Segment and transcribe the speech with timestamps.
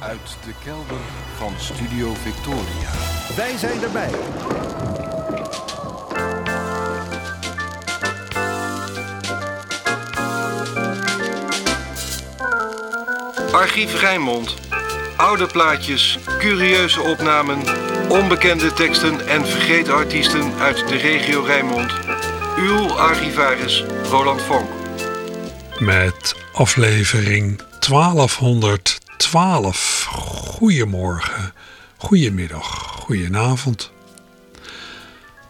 [0.00, 1.00] Uit de kelder
[1.36, 2.90] van Studio Victoria.
[3.36, 4.10] Wij zijn erbij.
[13.52, 14.54] Archief Rijnmond.
[15.16, 17.62] Oude plaatjes, curieuze opnamen,
[18.08, 21.92] onbekende teksten en vergeten artiesten uit de regio Rijnmond.
[22.58, 24.68] Uw archivaris Roland Vonk.
[25.78, 27.60] Met aflevering
[29.30, 30.04] 1212.
[30.56, 31.54] Goedemorgen,
[31.96, 32.66] goedemiddag,
[33.00, 33.92] goedenavond.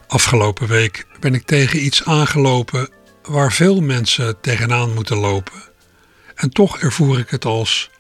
[0.07, 2.89] Afgelopen week ben ik tegen iets aangelopen
[3.23, 5.63] waar veel mensen tegenaan moeten lopen.
[6.35, 7.91] En toch ervoer ik het als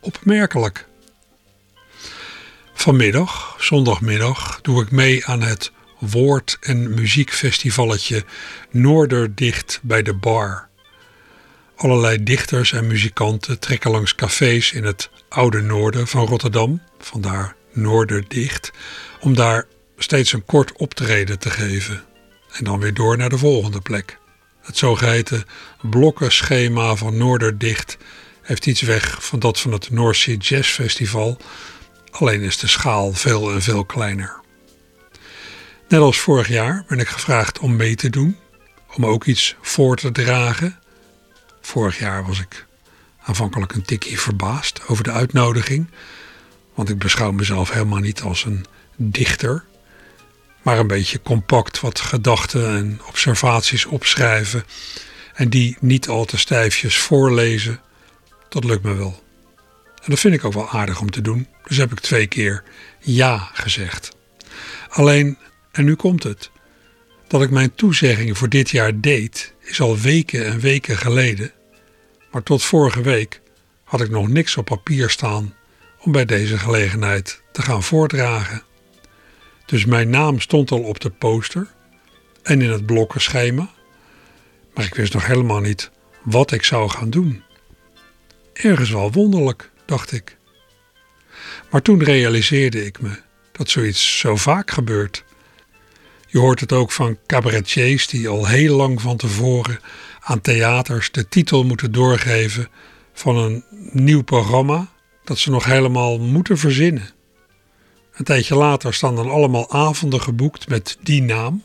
[0.00, 0.88] opmerkelijk.
[2.74, 8.24] Vanmiddag, zondagmiddag, doe ik mee aan het woord- en muziekfestivalletje
[8.70, 10.69] Noorderdicht bij de Bar.
[11.80, 18.70] Allerlei dichters en muzikanten trekken langs cafés in het oude noorden van Rotterdam, vandaar Noorderdicht,
[19.20, 19.66] om daar
[19.98, 22.04] steeds een kort optreden te geven.
[22.52, 24.18] En dan weer door naar de volgende plek.
[24.62, 25.44] Het zogeheten
[25.82, 27.96] blokkenschema van Noorderdicht
[28.42, 31.38] heeft iets weg van dat van het North Jazz Festival,
[32.10, 34.40] alleen is de schaal veel en veel kleiner.
[35.88, 38.36] Net als vorig jaar ben ik gevraagd om mee te doen,
[38.96, 40.79] om ook iets voor te dragen.
[41.60, 42.66] Vorig jaar was ik
[43.22, 45.86] aanvankelijk een tikje verbaasd over de uitnodiging,
[46.74, 48.64] want ik beschouw mezelf helemaal niet als een
[48.96, 49.64] dichter,
[50.62, 54.64] maar een beetje compact wat gedachten en observaties opschrijven
[55.34, 57.80] en die niet al te stijfjes voorlezen,
[58.48, 59.22] dat lukt me wel.
[60.02, 62.62] En dat vind ik ook wel aardig om te doen, dus heb ik twee keer
[62.98, 64.16] ja gezegd.
[64.88, 65.38] Alleen,
[65.72, 66.50] en nu komt het,
[67.28, 71.52] dat ik mijn toezegging voor dit jaar deed, is al weken en weken geleden,
[72.30, 73.40] maar tot vorige week
[73.84, 75.54] had ik nog niks op papier staan
[75.98, 78.62] om bij deze gelegenheid te gaan voordragen.
[79.66, 81.66] Dus mijn naam stond al op de poster
[82.42, 83.70] en in het blokkenschema,
[84.74, 85.90] maar ik wist nog helemaal niet
[86.22, 87.42] wat ik zou gaan doen.
[88.52, 90.36] Ergens wel wonderlijk, dacht ik.
[91.70, 93.20] Maar toen realiseerde ik me
[93.52, 95.24] dat zoiets zo vaak gebeurt.
[96.32, 99.80] Je hoort het ook van cabaretiers die al heel lang van tevoren
[100.20, 102.68] aan theaters de titel moeten doorgeven
[103.12, 104.88] van een nieuw programma
[105.24, 107.10] dat ze nog helemaal moeten verzinnen.
[108.14, 111.62] Een tijdje later staan dan allemaal avonden geboekt met die naam.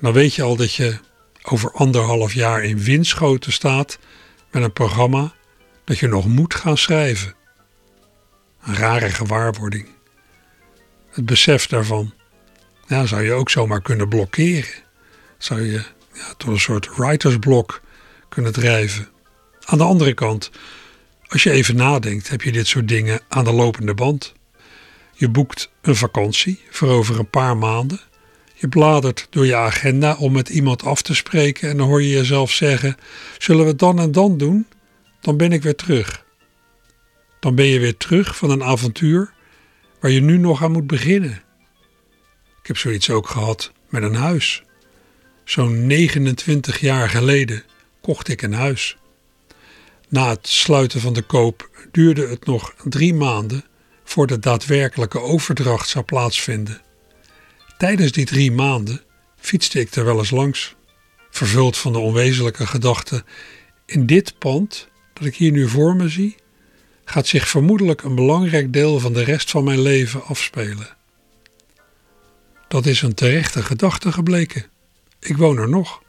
[0.00, 0.98] Dan weet je al dat je
[1.42, 3.98] over anderhalf jaar in windschoten staat
[4.50, 5.34] met een programma
[5.84, 7.34] dat je nog moet gaan schrijven.
[8.62, 9.88] Een rare gewaarwording.
[11.10, 12.12] Het besef daarvan
[12.90, 14.70] ja, zou je ook zomaar kunnen blokkeren.
[15.38, 17.80] Zou je ja, tot een soort writersblok
[18.28, 19.08] kunnen drijven.
[19.64, 20.50] Aan de andere kant,
[21.28, 24.32] als je even nadenkt, heb je dit soort dingen aan de lopende band.
[25.12, 28.00] Je boekt een vakantie voor over een paar maanden.
[28.54, 32.08] Je bladert door je agenda om met iemand af te spreken en dan hoor je
[32.08, 32.96] jezelf zeggen:
[33.38, 34.66] Zullen we het dan en dan doen?
[35.20, 36.24] Dan ben ik weer terug.
[37.40, 39.32] Dan ben je weer terug van een avontuur
[40.00, 41.42] waar je nu nog aan moet beginnen.
[42.60, 44.62] Ik heb zoiets ook gehad met een huis.
[45.44, 47.62] Zo'n 29 jaar geleden
[48.00, 48.96] kocht ik een huis.
[50.08, 53.64] Na het sluiten van de koop duurde het nog drie maanden
[54.04, 56.80] voor de daadwerkelijke overdracht zou plaatsvinden.
[57.78, 59.02] Tijdens die drie maanden
[59.36, 60.74] fietste ik er wel eens langs,
[61.30, 63.24] vervuld van de onwezenlijke gedachte:
[63.86, 66.36] in dit pand dat ik hier nu voor me zie,
[67.04, 70.98] gaat zich vermoedelijk een belangrijk deel van de rest van mijn leven afspelen.
[72.70, 74.64] Dat is een terechte gedachte gebleken.
[75.20, 76.02] Ik woon er nog.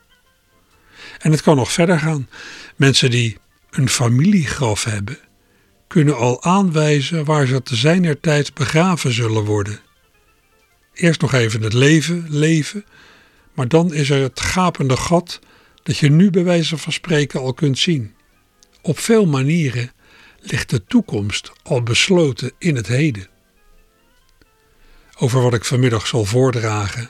[1.20, 2.30] En het kan nog verder gaan.
[2.76, 3.38] Mensen die
[3.70, 5.18] een familiegraf hebben,
[5.88, 9.80] kunnen al aanwijzen waar ze te zijner tijd begraven zullen worden.
[10.94, 12.86] Eerst nog even het leven leven,
[13.54, 15.40] maar dan is er het gapende gat
[15.84, 18.14] dat je nu bij wijze van spreken al kunt zien.
[18.82, 19.92] Op veel manieren
[20.40, 23.31] ligt de toekomst al besloten in het heden.
[25.24, 27.10] Over wat ik vanmiddag zal voordragen,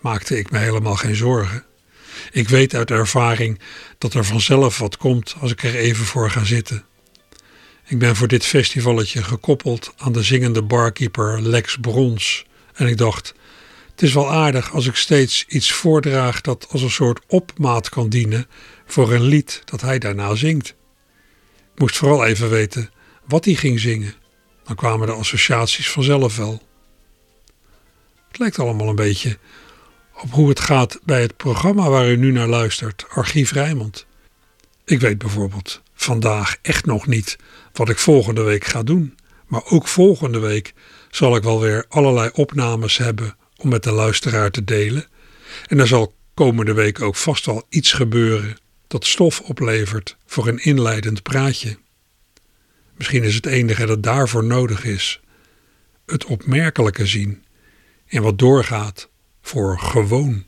[0.00, 1.64] maakte ik me helemaal geen zorgen.
[2.32, 3.60] Ik weet uit ervaring
[3.98, 6.84] dat er vanzelf wat komt als ik er even voor ga zitten.
[7.86, 12.46] Ik ben voor dit festivalletje gekoppeld aan de zingende barkeeper Lex Brons.
[12.74, 13.34] En ik dacht,
[13.90, 18.08] het is wel aardig als ik steeds iets voordraag dat als een soort opmaat kan
[18.08, 18.46] dienen
[18.86, 20.68] voor een lied dat hij daarna zingt.
[21.74, 22.90] Ik moest vooral even weten
[23.26, 24.14] wat hij ging zingen.
[24.64, 26.70] Dan kwamen de associaties vanzelf wel.
[28.32, 29.38] Het lijkt allemaal een beetje
[30.22, 34.06] op hoe het gaat bij het programma waar u nu naar luistert, Archief Rijmond.
[34.84, 37.36] Ik weet bijvoorbeeld vandaag echt nog niet
[37.72, 40.74] wat ik volgende week ga doen, Maar ook volgende week
[41.10, 45.06] zal ik wel weer allerlei opnames hebben om met de luisteraar te delen.
[45.66, 48.56] En er zal komende week ook vast wel iets gebeuren
[48.86, 51.78] dat stof oplevert voor een inleidend praatje.
[52.96, 55.20] Misschien is het enige dat daarvoor nodig is
[56.06, 57.42] het opmerkelijke zien
[58.12, 59.10] en wat doorgaat
[59.40, 60.44] voor gewoon.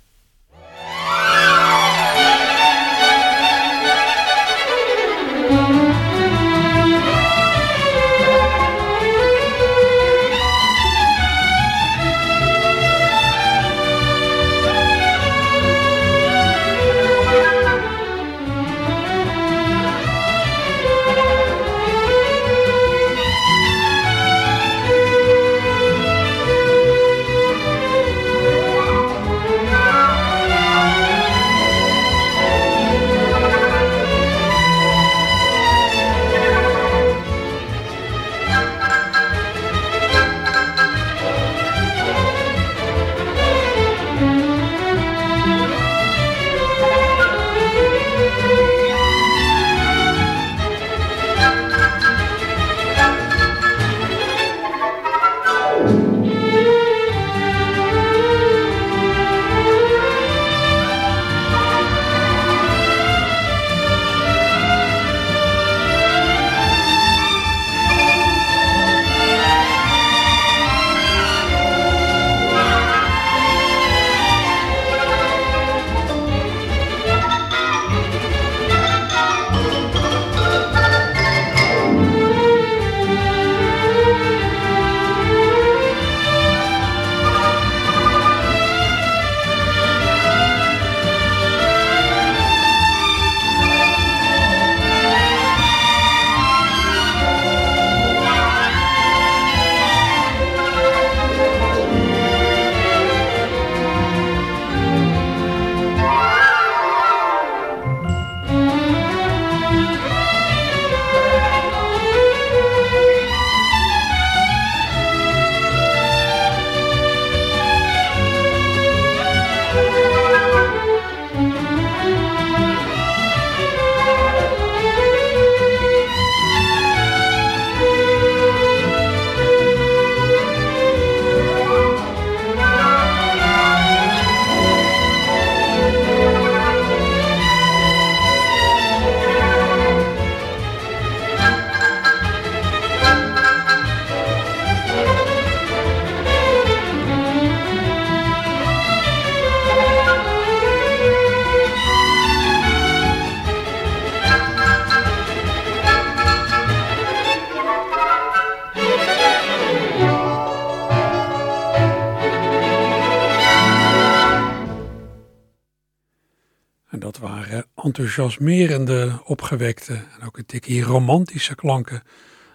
[167.98, 172.02] Enthousiasmerende, opgewekte en ook een tikje romantische klanken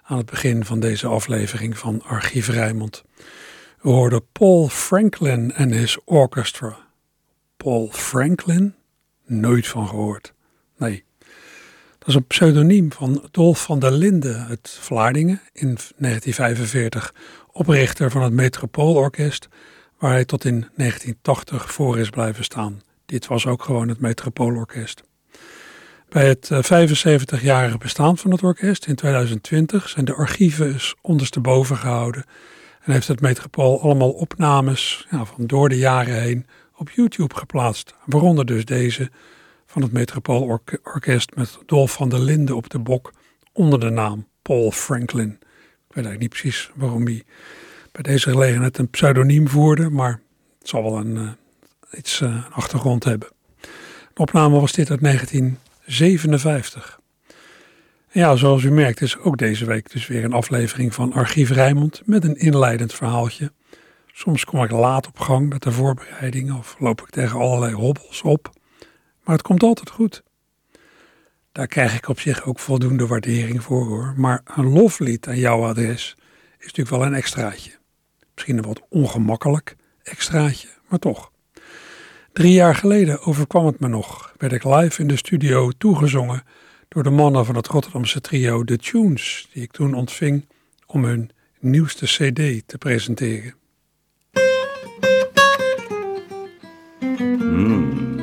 [0.03, 3.03] aan het begin van deze aflevering van Archief Rijmond.
[3.81, 6.77] We hoorden Paul Franklin en his orchestra.
[7.57, 8.75] Paul Franklin?
[9.25, 10.33] Nooit van gehoord.
[10.77, 11.03] Nee.
[11.99, 17.13] Dat is een pseudoniem van Dolf van der Linden uit Vlaardingen in 1945,
[17.51, 19.47] oprichter van het Metropoolorkest,
[19.97, 22.81] waar hij tot in 1980 voor is blijven staan.
[23.05, 25.07] Dit was ook gewoon het Metropoolorkest.
[26.09, 32.25] Bij het 75-jarige eh, bestaan van het orkest in 2020 zijn de archieven ondersteboven gehouden
[32.81, 37.95] en heeft het Metropool allemaal opnames ja, van door de jaren heen op YouTube geplaatst.
[38.05, 39.09] Waaronder dus deze
[39.65, 43.13] van het Metropoolorkest met Dolf van der Linden op de bok
[43.53, 45.37] onder de naam Paul Franklin.
[45.39, 47.23] Ik weet eigenlijk niet precies waarom hij
[47.91, 50.21] bij deze gelegenheid een pseudoniem voerde, maar
[50.59, 51.29] het zal wel een, uh,
[51.97, 53.29] iets uh, achtergrond hebben.
[54.13, 55.57] De opname was dit uit 19
[55.89, 56.99] 57.
[58.11, 62.01] Ja, zoals u merkt is ook deze week dus weer een aflevering van Archief Rijmond
[62.05, 63.51] met een inleidend verhaaltje.
[64.11, 68.21] Soms kom ik laat op gang met de voorbereidingen of loop ik tegen allerlei hobbels
[68.21, 68.49] op,
[69.23, 70.23] maar het komt altijd goed.
[71.51, 75.65] Daar krijg ik op zich ook voldoende waardering voor hoor, maar een loflied aan jouw
[75.65, 76.15] adres
[76.57, 77.71] is natuurlijk wel een extraatje.
[78.33, 81.31] Misschien een wat ongemakkelijk extraatje, maar toch.
[82.33, 86.43] Drie jaar geleden overkwam het me nog, werd ik live in de studio toegezongen
[86.87, 90.45] door de mannen van het Rotterdamse trio The Tunes, die ik toen ontving
[90.85, 93.53] om hun nieuwste CD te presenteren.
[97.39, 98.19] Mm,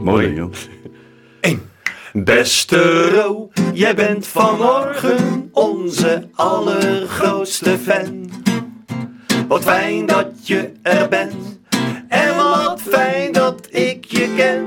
[0.00, 0.52] mooi joh.
[1.40, 1.70] Eén.
[2.12, 8.30] Beste Ro, jij bent vanmorgen onze allergrootste grootste fan.
[9.48, 11.61] Wat fijn dat je er bent.
[12.12, 14.66] En wat fijn dat ik je ken.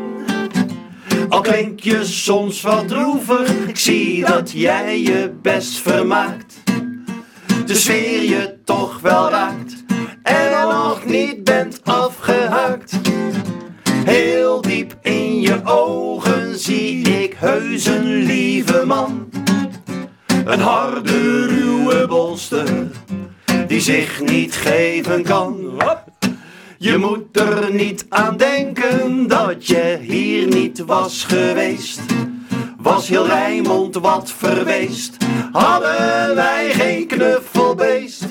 [1.29, 6.55] Al klink je soms wat droevig, ik zie dat jij je best vermaakt.
[7.65, 9.83] De sfeer je toch wel raakt
[10.23, 12.99] en nog niet bent afgehaakt.
[14.05, 19.29] Heel diep in je ogen zie ik heus een lieve man.
[20.45, 22.87] Een harde, ruwe bolster
[23.67, 25.73] die zich niet geven kan.
[26.77, 32.01] Je moet er niet aan denken dat je hier niet was geweest.
[32.77, 35.17] Was heel Rijnmond wat verweest,
[35.51, 38.25] hadden wij geen knuffelbeest.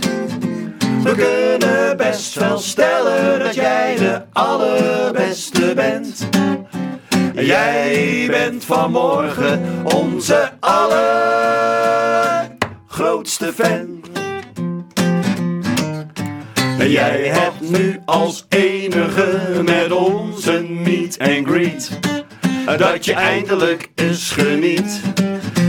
[1.02, 6.28] We kunnen best wel stellen dat jij de allerbeste bent.
[7.34, 14.02] Jij bent vanmorgen onze allergrootste fan.
[16.84, 21.90] En jij hebt nu als enige met ons een meet and greet.
[22.76, 25.00] Dat je eindelijk eens geniet.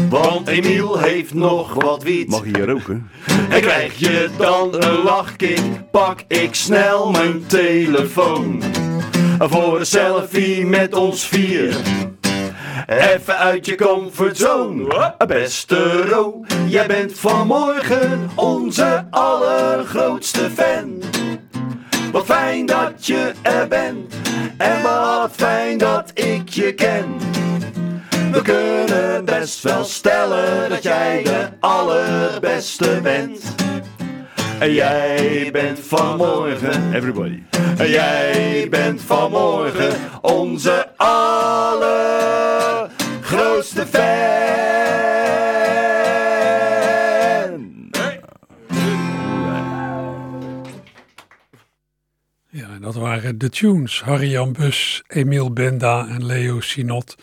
[0.09, 2.27] Want Emiel heeft nog wat wiet.
[2.27, 3.09] Mag je hier roken?
[3.49, 8.63] En krijg je dan een lachkick, pak ik snel mijn telefoon.
[9.39, 11.75] Voor een selfie met ons vier.
[12.87, 15.15] Even uit je comfortzone.
[15.27, 21.01] Beste Ro, jij bent vanmorgen onze allergrootste fan.
[22.11, 24.13] Wat fijn dat je er bent.
[24.57, 27.17] En wat fijn dat ik je ken.
[28.31, 33.55] We kunnen best wel stellen dat jij de allerbeste bent.
[34.59, 37.39] En jij bent vanmorgen, Everybody.
[37.77, 42.25] en jij bent vanmorgen onze allergrootste
[43.85, 44.13] fan.
[52.49, 54.01] Ja, en dat waren de tunes.
[54.01, 57.15] Harry-Jan Bus, Emiel Benda en Leo Sinot.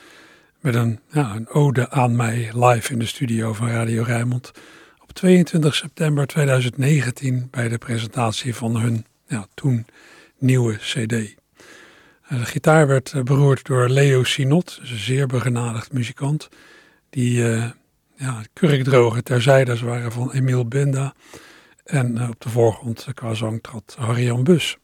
[0.60, 4.52] Met een, ja, een ode aan mij live in de studio van Radio Rijnmond.
[5.12, 9.87] Op 22 september 2019 bij de presentatie van hun ja, toen
[10.38, 11.12] nieuwe cd.
[12.23, 16.49] En De gitaar werd eh, beroerd door Leo Sinot, dus een zeer begenadigd muzikant.
[17.11, 17.71] Die eh
[18.16, 21.14] ja, kurkdroge terzijde waren van Emiel Benda.
[21.85, 24.76] En eh, op de voorgrond eh, qua zang trad Harry-Jan Bus.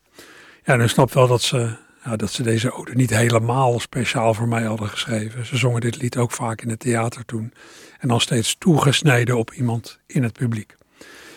[0.64, 1.76] Ja, en u snapt wel dat ze,
[2.16, 5.46] dat ze deze ode niet helemaal speciaal voor mij hadden geschreven.
[5.46, 7.52] Ze zongen dit lied ook vaak in het theater toen.
[7.98, 10.76] En dan steeds toegesneden op iemand in het publiek.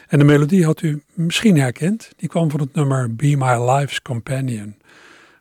[0.07, 2.11] En de melodie had u misschien herkend.
[2.15, 4.75] Die kwam van het nummer Be My Life's Companion.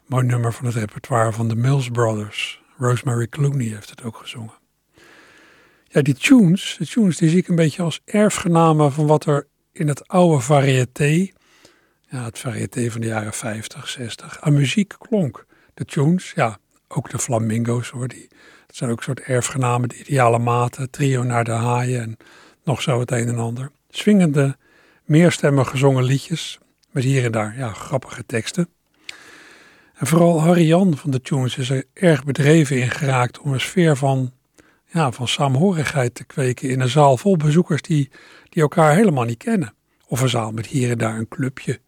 [0.06, 2.62] Mooi nummer van het repertoire van de Mills Brothers.
[2.78, 4.58] Rosemary Clooney heeft het ook gezongen.
[5.84, 9.46] Ja, die tunes, de tunes die zie ik een beetje als erfgenamen van wat er
[9.72, 11.30] in het oude variété
[12.10, 15.46] ja, het variété van de jaren 50, 60, aan muziek klonk.
[15.74, 18.18] De tunes, ja, ook de flamingo's hoor, dat
[18.76, 22.16] zijn ook een soort erfgenamen, de ideale maten, trio naar de haaien en
[22.64, 23.70] nog zo het een en ander.
[23.88, 24.56] Swingende,
[25.04, 26.58] meerstemmig gezongen liedjes,
[26.90, 28.68] met hier en daar, ja, grappige teksten.
[29.94, 33.60] En vooral Harry Jan van de tunes is er erg bedreven in geraakt om een
[33.60, 34.32] sfeer van,
[34.86, 38.10] ja, van saamhorigheid te kweken in een zaal vol bezoekers die,
[38.48, 39.74] die elkaar helemaal niet kennen.
[40.06, 41.80] Of een zaal met hier en daar een clubje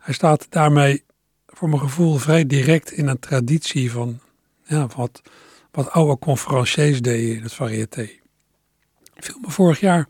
[0.00, 1.04] hij staat daarmee
[1.46, 4.20] voor mijn gevoel vrij direct in een traditie van
[4.64, 5.22] ja, wat,
[5.70, 8.10] wat oude conferenciers deden in het variété.
[9.14, 10.08] Viel me vorig jaar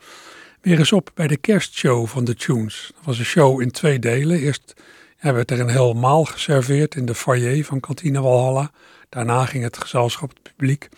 [0.61, 2.91] weer eens op bij de kerstshow van de Tunes.
[2.95, 4.39] Dat was een show in twee delen.
[4.39, 4.75] Eerst
[5.21, 8.71] werd er een heel maal geserveerd in de foyer van Kantine Walhalla.
[9.09, 10.89] Daarna ging het gezelschap, het publiek,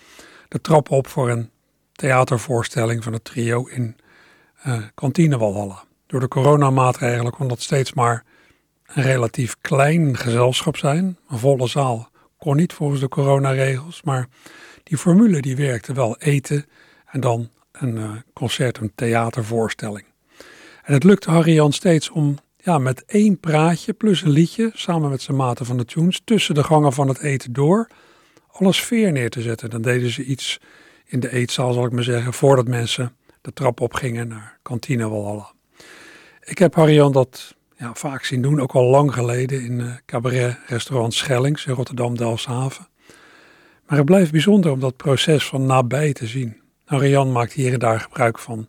[0.48, 1.50] de trap op voor een
[1.92, 3.96] theatervoorstelling van het trio in
[4.66, 5.84] uh, Kantine Walhalla.
[6.06, 8.24] Door de coronamaatregelen kon dat steeds maar
[8.94, 11.18] een relatief klein gezelschap zijn.
[11.28, 14.28] Een volle zaal kon niet volgens de coronaregels, maar
[14.82, 16.66] die formule die werkte wel eten
[17.06, 20.04] en dan een uh, concert, een theatervoorstelling.
[20.82, 25.10] En het lukte Harry Jan steeds om ja, met één praatje plus een liedje, samen
[25.10, 27.88] met zijn maten van de tunes, tussen de gangen van het eten door,
[28.50, 29.70] alle sfeer neer te zetten.
[29.70, 30.60] Dan deden ze iets
[31.04, 35.52] in de eetzaal, zal ik maar zeggen, voordat mensen de trap opgingen naar kantine Walhalla.
[36.40, 39.92] Ik heb Harry Jan dat ja, vaak zien doen, ook al lang geleden in uh,
[40.06, 42.88] cabaret restaurant Schellings in Rotterdam-Delfshaven.
[43.86, 46.60] Maar het blijft bijzonder om dat proces van nabij te zien.
[46.86, 48.68] Nou, Rian maakt hier en daar gebruik van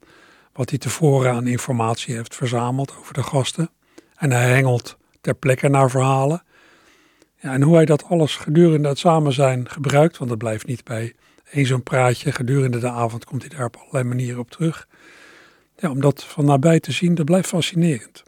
[0.54, 3.70] wat hij tevoren aan informatie heeft verzameld over de gasten.
[4.16, 6.44] En hij hengelt ter plekke naar verhalen.
[7.40, 10.84] Ja, en hoe hij dat alles gedurende het samen zijn gebruikt, want het blijft niet
[10.84, 11.16] bij
[11.52, 12.32] één zo'n praatje.
[12.32, 14.88] Gedurende de avond komt hij daar op allerlei manieren op terug.
[15.76, 18.24] Ja, om dat van nabij te zien, dat blijft fascinerend.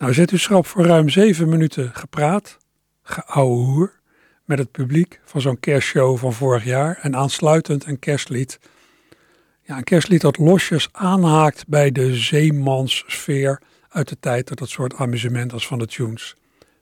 [0.00, 2.58] Nou, zet u schrap voor ruim zeven minuten gepraat,
[3.02, 4.00] geouwehoer,
[4.44, 8.58] met het publiek van zo'n kerstshow van vorig jaar en aansluitend een kerstlied.
[9.62, 14.94] Ja, een kerstlied dat losjes aanhaakt bij de zeemanssfeer uit de tijd dat dat soort
[14.94, 16.36] amusement als van de tunes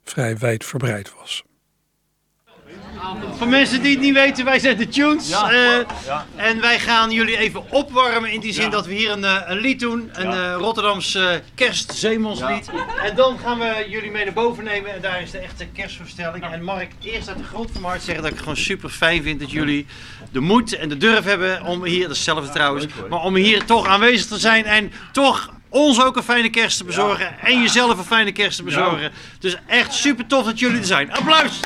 [0.05, 1.45] vrij wijd verbreid was.
[3.39, 5.31] Voor mensen die het niet weten, wij zijn de Tunes.
[5.31, 5.79] eh,
[6.37, 9.59] En wij gaan jullie even opwarmen in die zin dat we hier een, eh, een
[9.59, 10.11] lied doen.
[10.13, 12.71] Een eh, Rotterdams eh kerstzeemanslied.
[13.03, 14.95] En dan gaan we jullie mee naar boven nemen.
[14.95, 16.45] En daar is de echte kerstverstelling.
[16.45, 18.89] En Mark, eerst uit de grond van mijn hart zeggen dat ik het gewoon super
[18.91, 19.87] fijn vind dat jullie
[20.33, 23.65] de moed en de durf hebben om hier, dat is hetzelfde trouwens, maar om hier
[23.65, 27.99] toch aanwezig te zijn en toch ons ook een fijne kerst te bezorgen en jezelf
[27.99, 29.13] een fijne kerst te bezorgen.
[29.39, 31.13] Dus echt super tof dat jullie er zijn.
[31.13, 31.61] Applaus!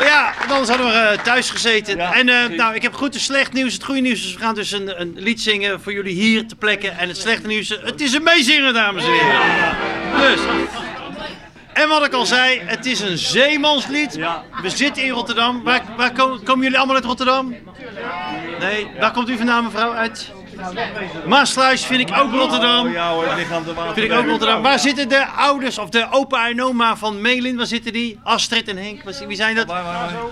[0.00, 1.98] Ja, want anders hadden we eh, thuis gezeten.
[1.98, 3.72] en eh, nou, ik heb goed en slecht nieuws.
[3.72, 6.56] Het goede nieuws is, we gaan dus een, een lied zingen voor jullie hier te
[6.56, 6.98] plekken.
[6.98, 9.76] En het slechte nieuws is, het is een meezingen, dames en heren.
[10.16, 10.40] Dus.
[11.72, 14.14] En wat ik al zei, het is een zeemanslied.
[14.62, 15.62] We zitten in Rotterdam.
[15.62, 17.54] Waar, waar komen, komen jullie allemaal uit Rotterdam?
[18.58, 19.92] Nee, waar komt u vandaan, mevrouw?
[19.92, 20.32] Uit?
[21.26, 22.92] Maasluis vind ik ook Rotterdam.
[22.92, 23.94] Ja hoor, het ligt aan de water.
[23.94, 24.62] Vind ik ook Rotterdam.
[24.62, 27.56] Waar zitten de ouders of de opa en oma van Melin?
[27.56, 28.18] Waar zitten die?
[28.22, 29.02] Astrid en Henk.
[29.26, 29.70] Wie zijn dat?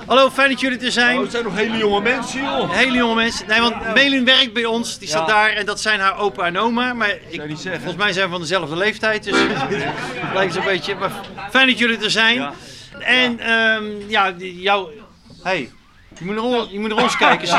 [0.07, 1.17] Hallo, fijn dat jullie er zijn.
[1.17, 2.71] Oh, het zijn nog hele jonge mensen, joh.
[2.71, 3.47] Hele jonge mensen.
[3.49, 4.99] Nee, want Melin werkt bij ons.
[4.99, 6.93] Die staat daar en dat zijn haar opa en oma.
[6.93, 9.25] Maar ik, volgens mij zijn we van dezelfde leeftijd.
[9.25, 9.37] Dus
[10.35, 10.95] lijkt zo'n beetje.
[10.95, 11.11] Maar
[11.51, 12.51] fijn dat jullie er zijn.
[12.99, 14.91] En ehm, ja, jouw...
[15.43, 15.71] Hey,
[16.19, 17.49] je moet naar ons, je moet naar ons kijken.
[17.49, 17.57] Zie.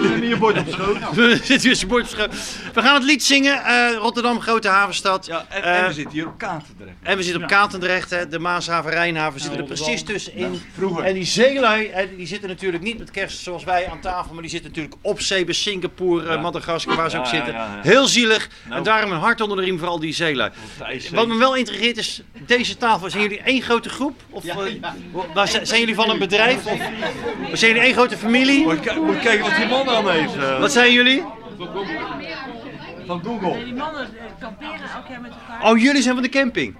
[0.00, 0.96] Neem je bord op schoot.
[1.14, 2.38] We zitten weer zijn bord verschoven.
[2.74, 3.64] We gaan het lied zingen.
[3.64, 5.26] eh, Rotterdam, grote havenstad.
[5.26, 6.96] Ja, en, Eh, en we zitten hier op Katendrecht.
[7.02, 10.62] En we zitten op Katendrecht, hè, de Maashaven, Rijnhaven, zitten er precies tussenin.
[10.76, 11.04] vroeger.
[11.04, 14.42] En die zeelui, hè, die zitten natuurlijk niet met kerst zoals wij aan tafel, maar
[14.42, 17.54] die zitten natuurlijk op zee bij Singapore, eh, Madagaskar, waar ze ook Ja, ja, zitten.
[17.54, 17.80] ja, ja.
[17.90, 18.44] Heel zielig.
[18.64, 18.82] En Nou.
[18.82, 20.50] daarom een hart onder de riem voor al die zeelui.
[21.12, 24.20] Wat me wel intrigeert is, deze tafel, zijn jullie één grote groep?
[24.30, 24.44] Of
[25.62, 26.66] zijn jullie van een bedrijf?
[26.66, 26.78] Of
[27.52, 28.62] zijn jullie één grote familie?
[28.62, 30.36] Moet je, moet je kijken wat die man aan heeft.
[30.36, 31.22] eh, Wat zijn jullie?
[33.06, 33.48] van Google.
[33.50, 35.70] Nee, die mannen eh, kamperen elk jaar met elkaar.
[35.70, 36.76] Oh, jullie zijn van de camping?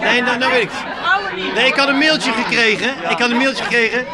[0.00, 0.70] Nee, nou, nou weet ik.
[1.54, 2.88] Nee, ik had een mailtje gekregen.
[3.10, 4.06] Ik had een mailtje gekregen.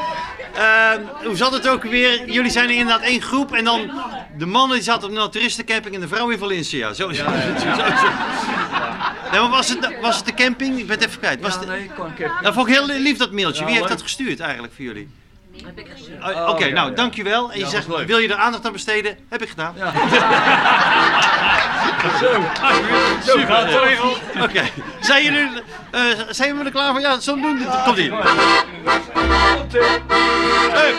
[0.55, 0.90] Eh,
[1.24, 2.31] hoe zat het ook weer?
[2.31, 3.90] Jullie zijn inderdaad één groep en dan
[4.38, 6.92] de mannen die zaten op een toeristencamping en de vrouw in Valencia.
[6.92, 7.26] Zo is het.
[7.61, 7.66] Zo.
[9.33, 10.79] Nee, maar was het, was het de camping?
[10.79, 11.40] Ik ben het even kwijt.
[11.40, 11.90] Was Nee, ik
[12.42, 13.64] dat vond ik heel lief dat mailtje.
[13.64, 15.09] Wie heeft dat gestuurd eigenlijk voor jullie?
[15.64, 16.24] Heb ik gezien.
[16.24, 16.94] Oh, Oké, ja, nou ja.
[16.94, 17.52] dankjewel.
[17.52, 19.16] En je Ja, zegt, wil je er aandacht aan besteden?
[19.28, 19.74] Heb ik gedaan.
[23.24, 24.42] Zo gaat het.
[24.42, 24.62] Oké.
[25.00, 25.48] Zijn jullie
[25.90, 27.00] eh, zijn we er klaar voor?
[27.00, 27.66] Ja, zo doen.
[27.84, 28.10] Komt ie.
[28.10, 28.18] Een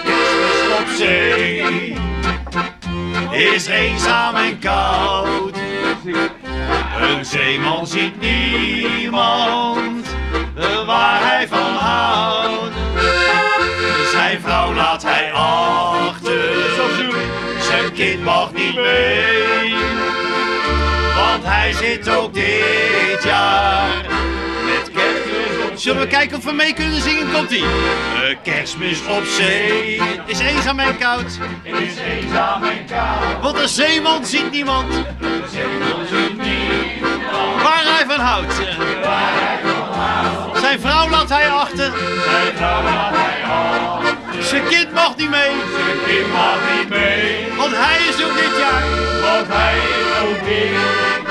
[0.03, 1.95] kerstmis op zee
[3.31, 5.57] is eenzaam en koud.
[7.01, 10.07] Een zeeman ziet niemand
[10.85, 12.50] waar hij van houdt.
[17.95, 19.75] Zijn kind mag niet mee.
[21.15, 24.05] Want hij zit ook dit jaar
[24.65, 27.31] met kerstmis op Zullen we kijken of we mee kunnen zingen?
[27.31, 27.63] Komt ie.
[28.23, 31.39] Een kerstmis op zee is eenzaam en koud.
[31.63, 33.41] Is eenzaam en koud.
[33.41, 34.93] Want een zeeman ziet niemand.
[37.63, 38.61] Waar hij van houdt.
[40.71, 41.91] Zijn vrouw laat hij achter.
[42.25, 44.43] Zijn vrouw laat hij achter.
[44.43, 45.51] Zijn kind mag niet mee.
[45.75, 47.47] Zijn kind mag niet mee.
[47.57, 48.83] Want hij is ook dit jaar.
[49.21, 50.69] Want hij is ook dit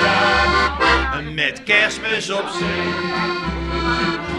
[0.00, 1.22] jaar.
[1.35, 2.92] Met kerstmis op zee.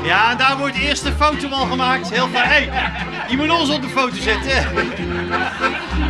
[0.04, 2.10] Ja, en daar wordt de eerste foto al gemaakt.
[2.10, 2.50] Heel fijn.
[2.50, 2.70] Hey,
[3.30, 4.68] je moet ons op de foto zetten.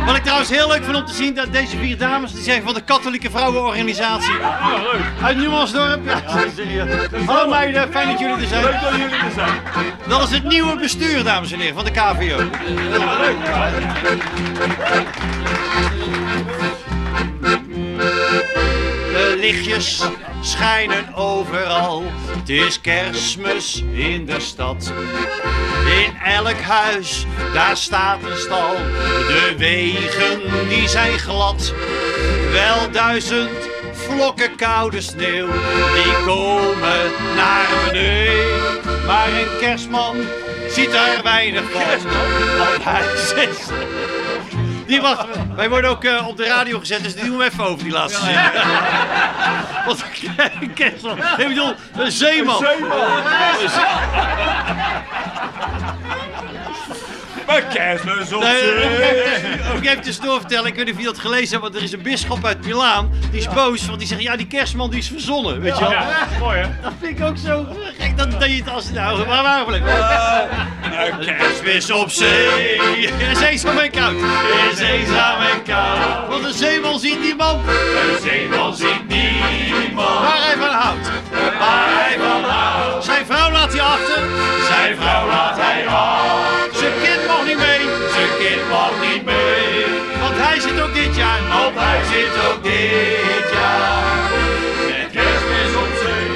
[0.06, 2.62] Wat ik trouwens heel leuk vond om te zien, dat deze vier dames, die zijn
[2.62, 4.34] van de Katholieke Vrouwenorganisatie.
[5.22, 6.00] Uit Nieuwmansdorp.
[6.04, 6.22] Ja,
[6.56, 7.08] serieus.
[7.26, 8.62] Hallo meiden, fijn dat jullie er zijn.
[8.62, 9.60] Leuk dat jullie er zijn.
[10.08, 12.36] Dat is het nieuwe bestuur, dames en heren, van de KVO.
[12.36, 12.50] De
[19.42, 20.02] lichtjes
[20.40, 22.02] schijnen overal.
[22.38, 24.92] Het is kerstmis in de stad.
[26.04, 28.76] In elk huis, daar staat een stal.
[29.26, 31.72] De wegen, die zijn glad.
[32.52, 33.50] Wel duizend
[33.92, 35.50] vlokken koude sneeuw.
[35.94, 38.80] Die komen naar beneden.
[39.06, 40.16] Maar een kerstman
[40.68, 42.10] ziet er weinig van.
[42.58, 43.72] Want hij zit...
[44.86, 47.64] Die wacht, wij worden ook eh, op de radio gezet, dus die doen we even
[47.64, 48.34] over, die laatste zin.
[49.86, 50.04] Wat
[50.60, 51.18] een kerstman.
[51.18, 52.64] Ik bedoel, een zeeman.
[57.46, 58.74] Mijn kerstmis op Nee, zee.
[58.98, 61.82] nee, Ook even tussendoor vertellen, ik weet niet of je dat gelezen hebt, want er
[61.82, 64.98] is een bisschop uit Milaan, die is boos, want die zegt, ja, die kerstman die
[64.98, 65.90] is verzonnen, weet je wel.
[65.90, 66.68] Ja, mooi hè?
[66.82, 67.66] Dat vind ik ook zo
[67.98, 69.80] gek, dat, dat je het als, nou, waar waren we?
[70.92, 72.76] Een kerstmis op zee,
[73.30, 74.14] is eenzaam en koud,
[74.72, 76.28] is eenzaam en koud.
[76.28, 80.20] Want een zeeman ziet niemand, een zeeman ziet niemand.
[80.20, 81.10] Waar hij van houdt,
[81.58, 83.04] waar hij van houdt.
[83.04, 84.22] Zijn vrouw laat hij achter,
[84.68, 86.78] zijn vrouw laat hij achter.
[86.78, 87.80] Zijn kind mag niet mee,
[88.12, 89.84] zijn kind mag niet mee.
[90.20, 94.30] Want hij zit ook dit jaar, want hij zit ook dit jaar.
[94.86, 96.30] Met kerstmis op zee.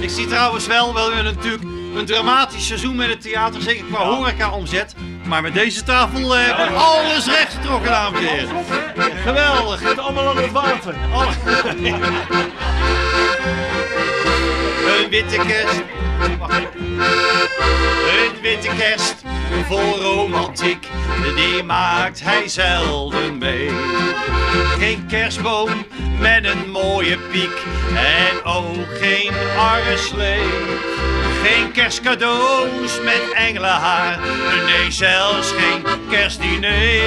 [0.00, 1.62] Ik zie trouwens wel, wel weer natuurlijk
[1.98, 4.94] een dramatisch seizoen met het theater, zeker qua horeca omzet.
[5.26, 8.64] Maar met deze tafel eh, wordt alles rechtgetrokken, dames en heren.
[9.22, 9.80] Geweldig.
[9.80, 10.94] Het allemaal aan het water.
[11.12, 11.32] Alle-
[15.02, 15.82] Een witte kerst.
[18.10, 19.14] Een witte kerst
[19.66, 20.86] vol romantiek,
[21.36, 23.70] die maakt hij zelden mee.
[24.78, 25.86] Geen kerstboom
[26.18, 27.62] met een mooie piek
[27.94, 30.40] en ook geen arreslee.
[31.42, 34.18] Geen kerstcadeaus met engelenhaar,
[34.66, 37.02] nee zelfs geen kerstdiner.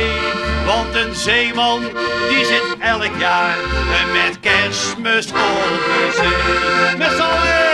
[0.66, 1.82] Want een zeeman
[2.30, 3.56] die zit elk jaar
[4.14, 5.82] met kerstmis op
[6.16, 6.98] zee.
[6.98, 7.72] Met z'n allen!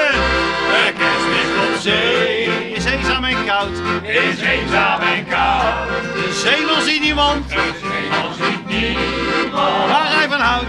[0.85, 3.77] Een kerstmis op zee is eenzaam en koud.
[4.03, 5.87] Is eenzaam en koud.
[6.13, 7.49] De zeeman ziet niemand.
[7.49, 9.89] De zeeman ziet niemand.
[9.89, 10.67] Waar hij van houdt.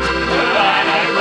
[0.55, 1.18] Waar hij van houdt.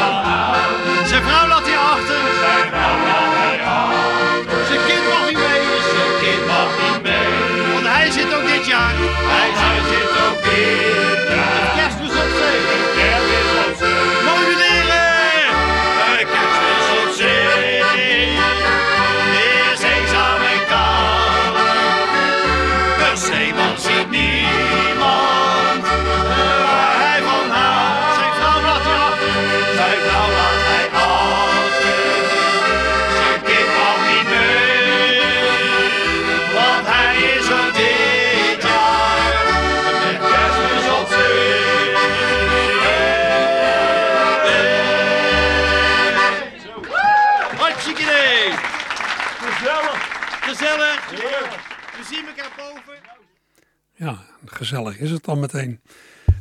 [54.68, 55.82] Gezellig is het dan meteen.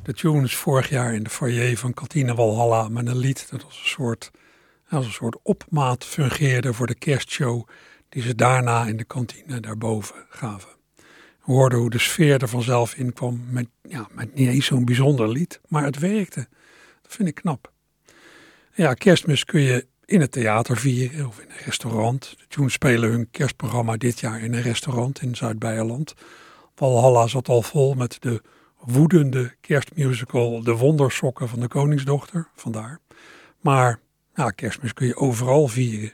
[0.02, 3.78] De tunes vorig jaar in de foyer van Kantine Walhalla met een lied dat als
[3.78, 4.30] een soort,
[4.88, 7.68] als een soort opmaat fungeerde voor de kerstshow
[8.08, 10.68] die ze daarna in de kantine daarboven gaven.
[10.96, 14.84] We hoorden hoe de sfeer er vanzelf in kwam met, ja, met niet eens zo'n
[14.84, 16.48] bijzonder lied, maar het werkte.
[17.02, 17.72] Dat vind ik knap.
[18.74, 22.34] Ja, kerstmis kun je in het theater vieren of in een restaurant.
[22.38, 26.14] De Tunes spelen hun kerstprogramma dit jaar in een restaurant in Zuid-Beierland.
[26.76, 28.42] Valhalla zat al vol met de
[28.80, 33.00] woedende kerstmusical De Wondersokken van de Koningsdochter, vandaar.
[33.60, 34.00] Maar
[34.54, 36.12] kerstmis kun je overal vieren.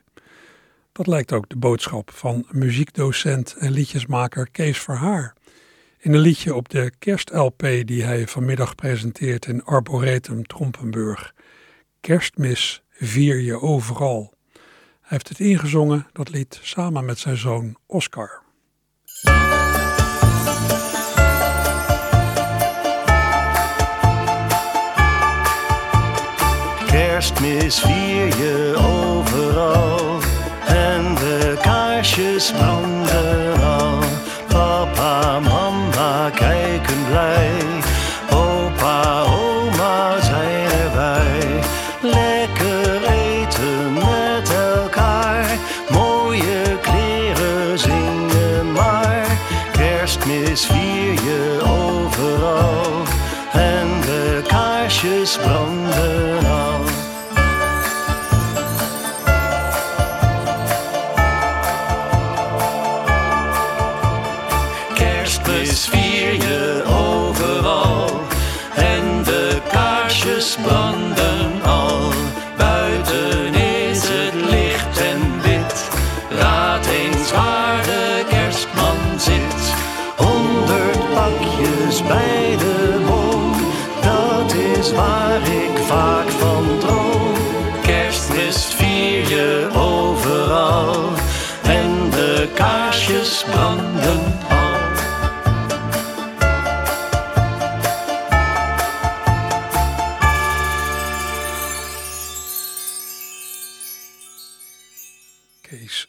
[0.92, 5.34] Dat lijkt ook de boodschap van muziekdocent en liedjesmaker Kees Verhaar.
[5.98, 11.34] In een liedje op de kerst-LP die hij vanmiddag presenteert in Arboretum Trompenburg.
[12.00, 14.34] Kerstmis vier je overal.
[14.52, 14.60] Hij
[15.00, 18.41] heeft het ingezongen, dat lied, samen met zijn zoon Oscar.
[27.22, 30.18] Kerstmis vier je overal
[30.66, 33.98] en de kaarsjes branden al.
[34.48, 37.50] Papa, mama kijken blij,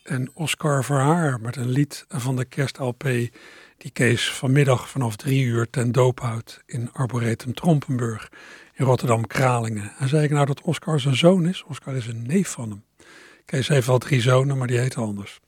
[0.03, 3.03] En Oscar Verhaar met een lied van de kerst-LP
[3.77, 8.29] die Kees vanmiddag vanaf drie uur ten doop houdt in Arboretum Trompenburg
[8.73, 9.91] in Rotterdam-Kralingen.
[9.99, 11.63] En zei ik nou dat Oscar zijn zoon is?
[11.67, 12.83] Oscar is een neef van hem.
[13.45, 15.39] Kees heeft wel drie zonen, maar die heet anders.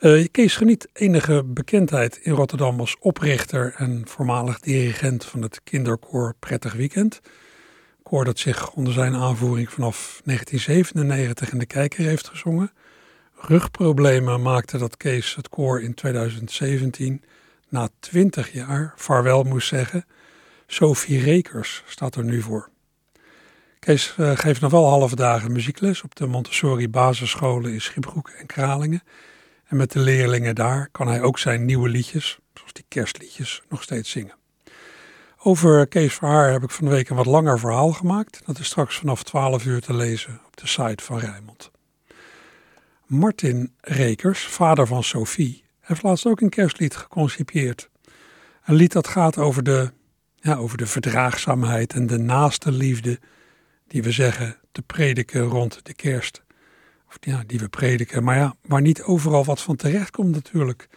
[0.00, 6.34] Uh, Kees geniet enige bekendheid in Rotterdam als oprichter en voormalig dirigent van het kinderkoor
[6.38, 7.20] Prettig Weekend.
[8.02, 12.72] Koor dat zich onder zijn aanvoering vanaf 1997 in de kijker heeft gezongen.
[13.46, 17.22] Rugproblemen maakten dat Kees het koor in 2017
[17.68, 20.04] na 20 jaar vaarwel moest zeggen.
[20.66, 22.68] Sophie Rekers staat er nu voor.
[23.78, 28.46] Kees uh, geeft nog wel halve dagen muziekles op de Montessori basisscholen in Schipbroek en
[28.46, 29.02] Kralingen.
[29.64, 33.82] En met de leerlingen daar kan hij ook zijn nieuwe liedjes, zoals die kerstliedjes, nog
[33.82, 34.34] steeds zingen.
[35.38, 38.42] Over Kees Verhaar heb ik van de week een wat langer verhaal gemaakt.
[38.46, 41.72] Dat is straks vanaf 12 uur te lezen op de site van Rijmond.
[43.06, 47.90] Martin Rekers, vader van Sophie, heeft laatst ook een kerstlied geconcipieerd.
[48.64, 49.90] Een lied dat gaat over de,
[50.36, 53.20] ja, over de verdraagzaamheid en de naaste liefde
[53.86, 56.42] die we zeggen te prediken rond de kerst.
[57.08, 60.88] Of ja, die we prediken, maar ja, waar niet overal wat van terecht komt natuurlijk.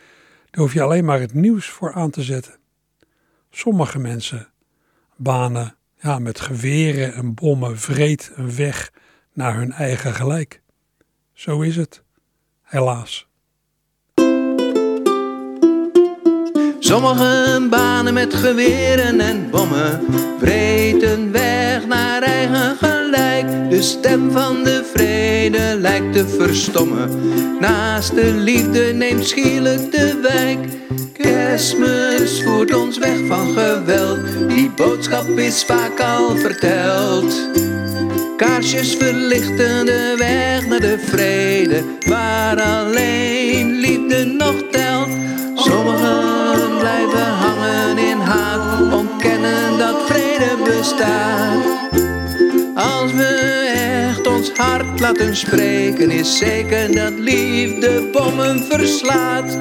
[0.50, 2.60] Daar hoef je alleen maar het nieuws voor aan te zetten.
[3.50, 4.50] Sommige mensen
[5.15, 8.91] banen ja, met geweren en bommen vreed een weg
[9.34, 10.62] naar hun eigen gelijk.
[11.38, 12.02] Zo is het,
[12.63, 13.28] helaas.
[16.80, 20.06] Sommigen banen met geweren en bommen
[20.39, 23.69] breed een weg naar eigen gelijk.
[23.69, 27.10] De stem van de vrede lijkt te verstommen.
[27.60, 30.67] Naast de liefde neemt schielijk de wijk.
[31.13, 34.50] Kerstmis voert ons weg van geweld.
[34.50, 37.50] Die boodschap is vaak al verteld.
[38.38, 45.10] Kaarsjes verlichten de weg naar de vrede, waar alleen liefde nog telt.
[45.56, 51.65] Sommigen blijven hangen in haat, ontkennen dat vrede bestaat.
[52.76, 53.26] Als we
[54.10, 59.58] echt ons hart laten spreken, is zeker dat liefde bommen verslaat.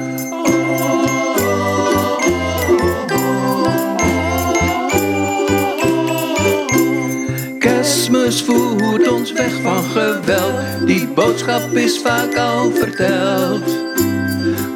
[8.09, 13.63] Voert ons weg van geweld, die boodschap is vaak al verteld.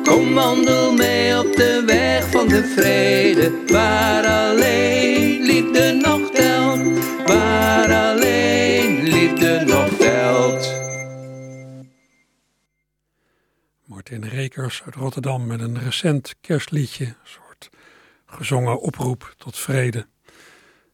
[0.04, 7.94] Kom wandel mee op de weg van de vrede, waar alleen liefde nog telt, waar
[7.94, 10.74] alleen liefde nog telt.
[13.86, 17.70] Martin Rekers uit Rotterdam met een recent kerstliedje, een soort
[18.26, 20.08] gezongen oproep tot vrede.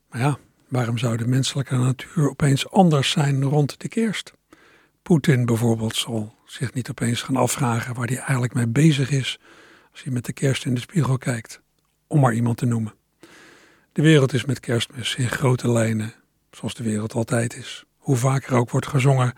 [0.10, 0.38] Maar ja,
[0.68, 4.34] waarom zou de menselijke natuur opeens anders zijn rond de kerst?
[5.02, 9.40] Poetin bijvoorbeeld zal zich niet opeens gaan afvragen waar hij eigenlijk mee bezig is
[9.92, 11.62] als hij met de kerst in de spiegel kijkt,
[12.08, 12.94] om maar iemand te noemen.
[13.92, 16.14] De wereld is met kerstmis in grote lijnen,
[16.52, 17.84] zoals de wereld altijd is.
[17.98, 19.34] Hoe vaker ook wordt gezongen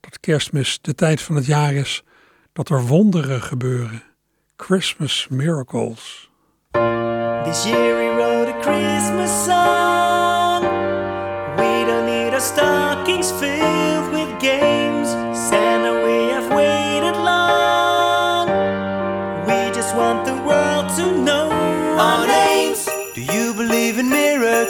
[0.00, 2.02] dat kerstmis de tijd van het jaar is
[2.52, 4.02] dat er wonderen gebeuren.
[4.56, 6.30] Christmas miracles.
[7.44, 10.33] This year we Christmas song.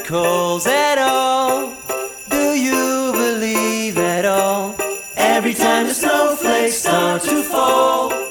[0.05, 1.75] Miracles at all?
[2.29, 4.77] Do you believe at all?
[5.17, 8.24] Every time the snowflakes start to fall,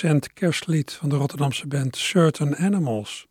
[0.00, 3.26] recent kerstlied van de Rotterdamse band Certain Animals.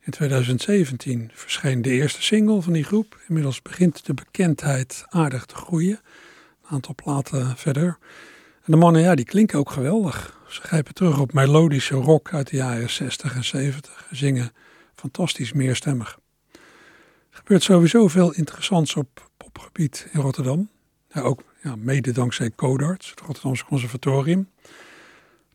[0.00, 3.20] In 2017 verscheen de eerste single van die groep.
[3.28, 6.00] Inmiddels begint de bekendheid aardig te groeien.
[6.62, 7.98] Een aantal platen verder.
[8.64, 10.40] En de mannen, ja, die klinken ook geweldig.
[10.48, 14.52] Ze grijpen terug op melodische rock uit de jaren 60 en 70 en zingen
[14.94, 16.18] fantastisch meerstemmig.
[16.52, 16.60] Er
[17.30, 20.68] gebeurt sowieso veel interessants op popgebied in Rotterdam.
[21.14, 24.48] Ook ja, mede dankzij Codarts, het Rotterdamse Conservatorium.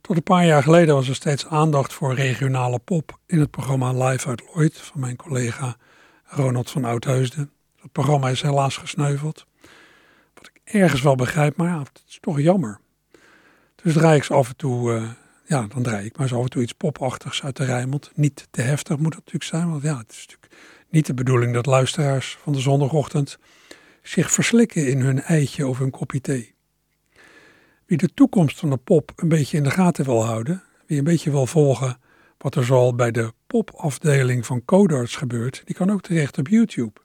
[0.08, 4.08] Tot een paar jaar geleden was er steeds aandacht voor regionale pop in het programma
[4.08, 5.78] Live uit Lloyd van mijn collega
[6.24, 7.52] Ronald van Oudheusden.
[7.82, 9.46] Het programma is helaas gesneuveld.
[10.34, 12.80] Wat ik ergens wel begrijp, maar ja, het is toch jammer.
[13.76, 15.10] Dus draai ik ze af en toe, uh,
[15.46, 18.12] ja, dan draai ik maar zo af en toe iets popachtigs uit de Rijnmond.
[18.16, 20.54] Niet te heftig moet het natuurlijk zijn, want ja, het is natuurlijk
[20.90, 23.38] niet de bedoeling dat luisteraars van de zondagochtend
[24.02, 26.56] zich verslikken in hun eitje of hun kopje thee.
[27.88, 31.04] Wie de toekomst van de pop een beetje in de gaten wil houden, wie een
[31.04, 31.98] beetje wil volgen
[32.38, 37.02] wat er zoal bij de popafdeling van Codarts gebeurt, die kan ook terecht op YouTube.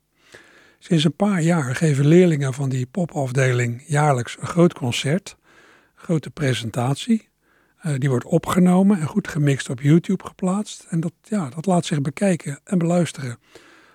[0.79, 5.37] Sinds een paar jaar geven leerlingen van die popafdeling jaarlijks een groot concert,
[5.95, 7.29] een grote presentatie.
[7.83, 10.87] Uh, die wordt opgenomen en goed gemixt op YouTube geplaatst.
[10.89, 13.39] En dat, ja, dat laat zich bekijken en beluisteren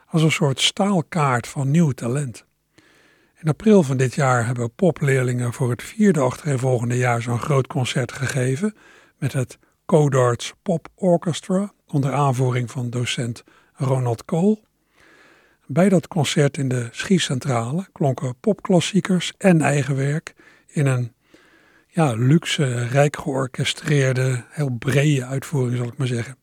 [0.06, 2.47] als een soort staalkaart van nieuw talent.
[3.42, 8.12] In april van dit jaar hebben popleerlingen voor het vierde achtereenvolgende jaar zo'n groot concert
[8.12, 8.76] gegeven
[9.18, 14.64] met het Codarts Pop Orchestra onder aanvoering van docent Ronald Kool.
[15.66, 20.34] Bij dat concert in de Schiecentrale klonken popklassiekers en eigen werk
[20.68, 21.14] in een
[21.88, 26.38] ja, luxe, rijk georchestreerde, heel brede uitvoering zal ik maar zeggen.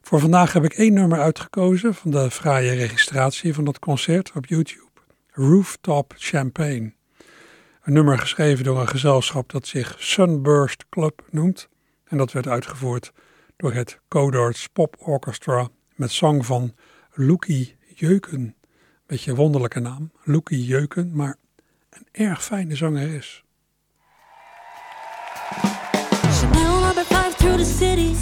[0.00, 4.46] Voor vandaag heb ik één nummer uitgekozen van de fraaie registratie van dat concert op
[4.46, 4.91] YouTube.
[5.34, 6.92] Rooftop Champagne.
[7.82, 11.68] Een nummer geschreven door een gezelschap dat zich Sunburst Club noemt.
[12.04, 13.12] En dat werd uitgevoerd
[13.56, 16.74] door het Codarts Pop Orchestra met zang van
[17.12, 18.56] Loekie Jeuken.
[19.06, 21.36] Beetje wonderlijke naam, Loekie Jeuken, maar
[21.90, 23.44] een erg fijne zangeres.
[26.40, 28.14] Chanel number five through the city.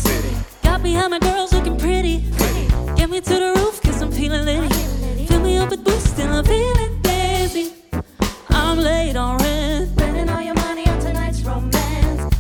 [0.62, 2.22] Got girls looking pretty.
[2.94, 4.44] Get me to the roof, I'm feeling
[5.42, 6.99] me up with boost and feeling.
[8.70, 9.90] I'm late on rent.
[9.98, 12.37] Spending all your money on tonight's romance.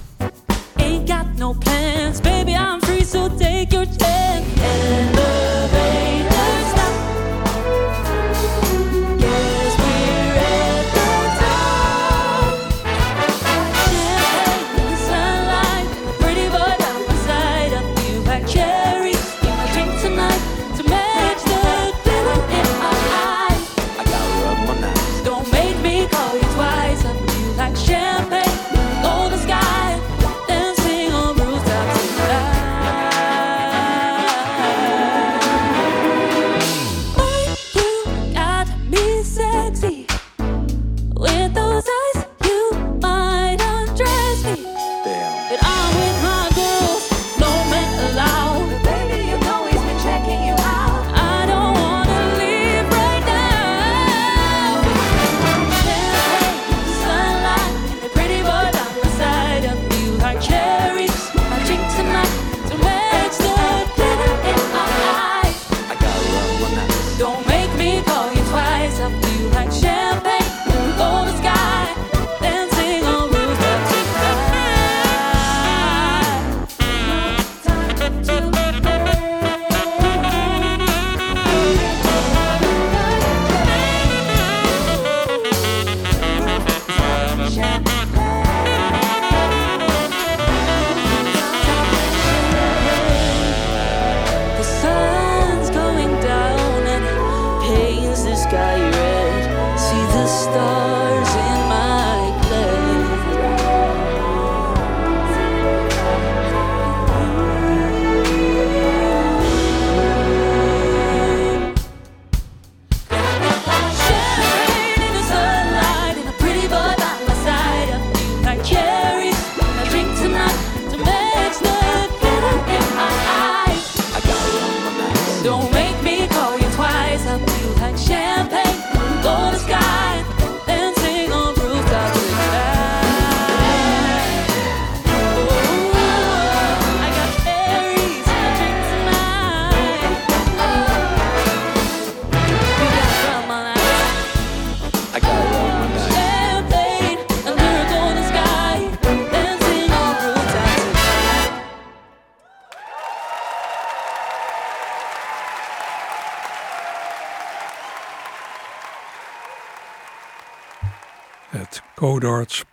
[0.78, 2.54] Ain't got no plans, baby.
[2.54, 4.29] I'm free, so take your chance.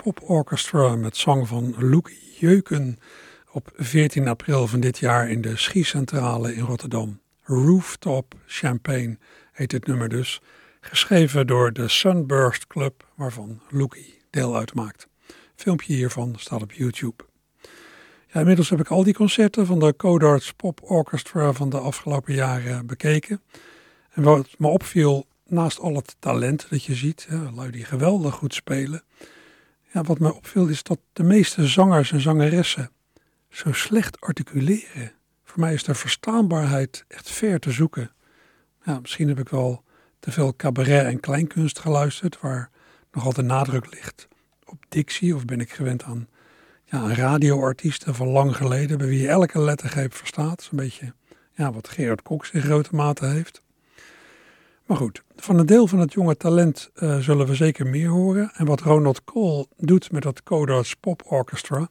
[0.07, 2.99] Pop Orchestra met zang van Loekie Jeuken
[3.51, 7.19] op 14 april van dit jaar in de Schiecentrale in Rotterdam.
[7.43, 9.17] Rooftop Champagne
[9.51, 10.41] heet het nummer dus,
[10.81, 15.07] geschreven door de Sunburst Club waarvan Loekie deel uitmaakt.
[15.55, 17.23] Filmpje hiervan staat op YouTube.
[18.33, 22.85] Inmiddels heb ik al die concerten van de Codarts Pop Orchestra van de afgelopen jaren
[22.85, 23.41] bekeken.
[24.09, 28.33] En wat me opviel, naast al het talent dat je ziet, hè, lui die geweldig
[28.33, 29.03] goed spelen.
[29.93, 32.91] Ja, wat me opviel is dat de meeste zangers en zangeressen
[33.49, 35.11] zo slecht articuleren.
[35.43, 38.11] Voor mij is de verstaanbaarheid echt ver te zoeken.
[38.83, 39.83] Ja, misschien heb ik wel
[40.19, 42.69] te veel cabaret en kleinkunst geluisterd, waar
[43.11, 44.27] nogal de nadruk ligt
[44.65, 46.27] op dictie, of ben ik gewend aan,
[46.83, 50.61] ja, radioartiesten van lang geleden, bij wie je elke lettergreep verstaat.
[50.63, 51.13] Zo'n beetje
[51.53, 53.61] ja, wat Gerard Cox in grote mate heeft.
[54.88, 58.51] Maar goed, van een deel van het jonge talent uh, zullen we zeker meer horen.
[58.53, 61.89] En wat Ronald Cole doet met dat Codarts Pop Orchestra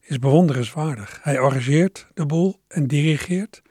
[0.00, 1.18] is bewonderenswaardig.
[1.22, 3.62] Hij arrangeert de boel en dirigeert.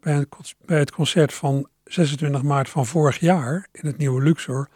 [0.00, 0.26] Bij
[0.66, 4.68] het concert van 26 maart van vorig jaar in het nieuwe Luxor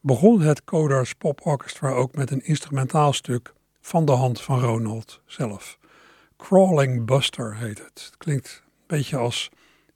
[0.00, 5.20] begon het Codarts Pop Orchestra ook met een instrumentaal stuk van de hand van Ronald
[5.26, 5.78] zelf.
[6.36, 8.02] Crawling Buster heet het.
[8.04, 9.50] Het klinkt een beetje als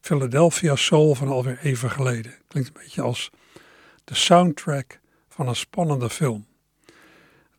[0.07, 2.35] Philadelphia Soul van alweer even geleden.
[2.49, 3.31] Klinkt een beetje als
[4.05, 6.47] de soundtrack van een spannende film.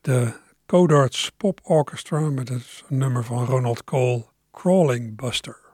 [0.00, 0.32] De
[0.66, 5.67] Codarts Pop Orchestra met het nummer van Ronald Cole, Crawling Buster.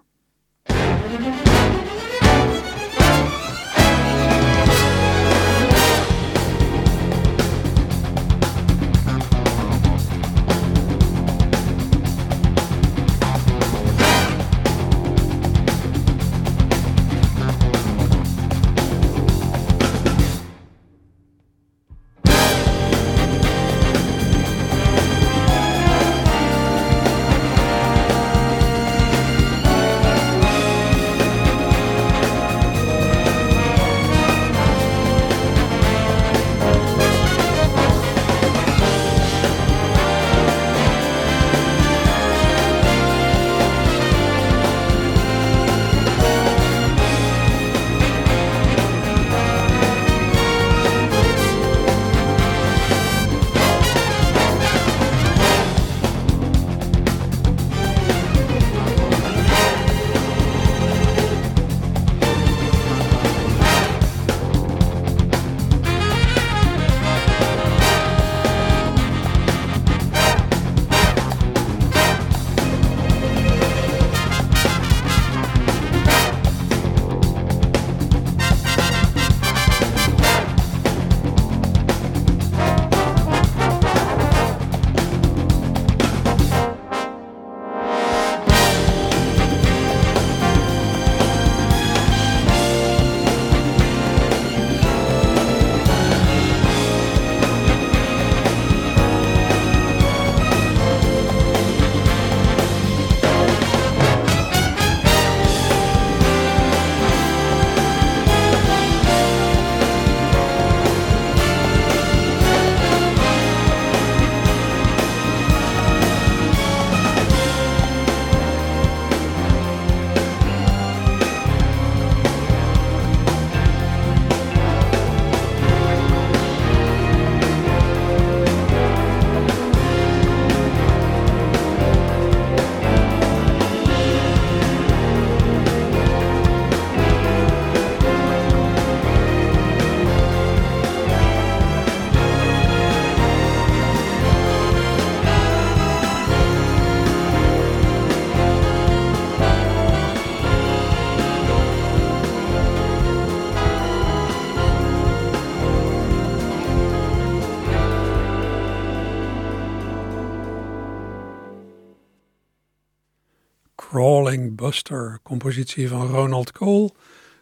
[165.22, 166.90] Compositie van Ronald Cole,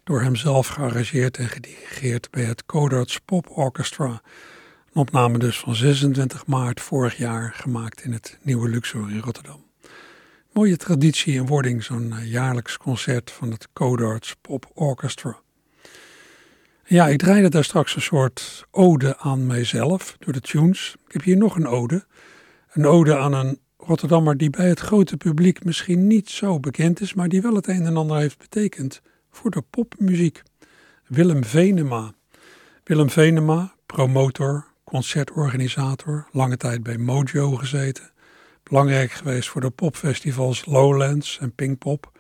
[0.05, 4.07] door hemzelf gearrangeerd en gedirigeerd bij het Codarts Pop Orchestra.
[4.07, 9.65] Een opname dus van 26 maart vorig jaar, gemaakt in het Nieuwe Luxor in Rotterdam.
[10.53, 15.41] Mooie traditie en wording, zo'n eh, jaarlijks concert van het Codarts Pop Orchestra.
[16.85, 20.97] Ja, ik draaide daar straks een soort ode aan mijzelf door de tunes.
[21.07, 22.05] Ik heb hier nog een ode.
[22.73, 27.15] Een ode aan een Rotterdammer die bij het grote publiek misschien niet zo bekend is,
[27.15, 30.43] maar die wel het een en ander heeft betekend voor de popmuziek.
[31.07, 32.13] Willem Venema.
[32.85, 38.11] Willem Venema, promotor, concertorganisator, lange tijd bij Mojo gezeten.
[38.63, 42.13] Belangrijk geweest voor de popfestivals Lowlands en Pinkpop.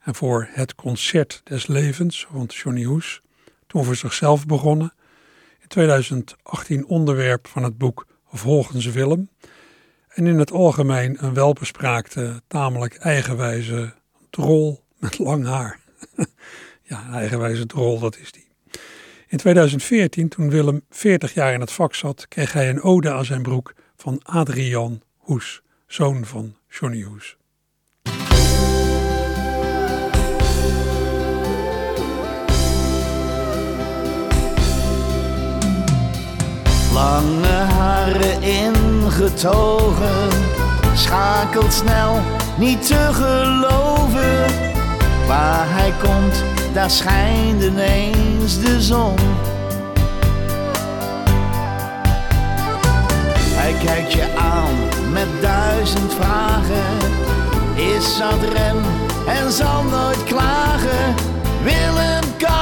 [0.00, 3.20] En voor het concert des levens rond Johnny Hoes.
[3.66, 4.92] Toen voor zichzelf begonnen.
[5.60, 9.28] In 2018 onderwerp van het boek Volgens Willem.
[10.18, 13.94] En in het algemeen een welbespraakte, tamelijk eigenwijze
[14.30, 15.80] drol met lang haar.
[16.82, 18.48] ja, eigenwijze drol, dat is die.
[19.28, 23.24] In 2014, toen Willem 40 jaar in het vak zat, kreeg hij een ode aan
[23.24, 27.36] zijn broek van Adrian Hoes, zoon van Johnny Hoes.
[36.92, 38.42] Lange haren
[39.08, 40.28] ingetogen,
[40.94, 42.20] schakelt snel,
[42.56, 44.46] niet te geloven.
[45.26, 49.16] Waar hij komt, daar schijnt ineens de zon.
[53.54, 54.74] Hij kijkt je aan
[55.12, 56.96] met duizend vragen,
[57.74, 58.82] is zat rem
[59.26, 61.14] en zal nooit klagen.
[61.62, 62.57] Willem kan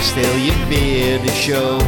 [0.00, 1.80] stil je weer de show.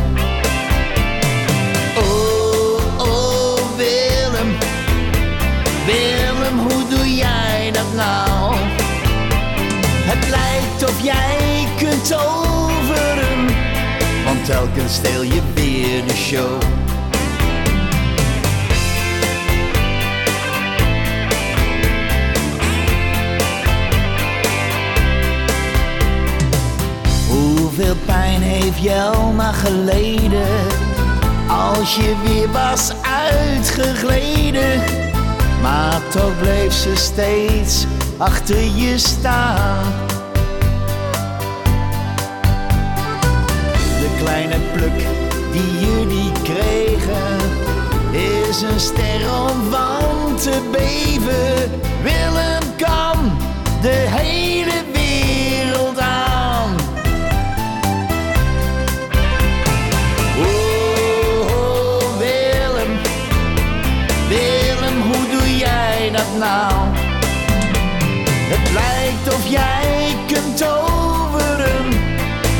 [1.96, 4.56] Oh, oh, Willem,
[5.86, 8.54] Willem, hoe doe jij dat nou?
[10.06, 13.46] Het lijkt of jij kunt toveren,
[14.24, 16.83] want telkens stil je weer de show.
[27.76, 30.66] Hoeveel pijn heeft Jelma geleden
[31.48, 34.82] als je weer was uitgegleden?
[35.62, 37.86] Maar toch bleef ze steeds
[38.18, 39.84] achter je staan.
[44.00, 45.06] De kleine pluk
[45.52, 47.38] die jullie kregen
[48.12, 51.70] is een ster om van te beven.
[52.02, 53.38] Willem kan
[53.82, 54.93] de hele
[66.38, 66.72] dat nou?
[68.50, 71.84] Het lijkt of jij kunt toveren,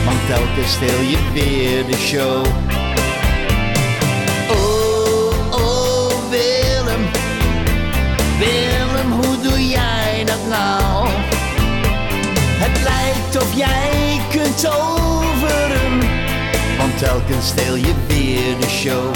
[0.05, 2.45] want telkens stil je weer de show.
[4.51, 7.05] Oh, oh, Willem,
[8.39, 11.09] Willem, hoe doe jij dat nou?
[12.59, 15.99] Het lijkt of jij kunt toveren,
[16.79, 19.15] want telkens stil je weer de show.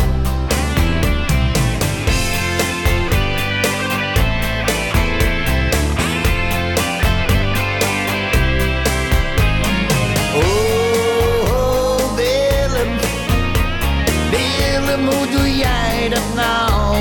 [16.09, 16.97] Dat nou?